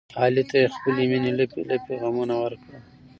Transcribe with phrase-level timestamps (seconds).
[0.21, 2.79] علي ته یې خپلې مینې لپې لپې غمونه ورکړل.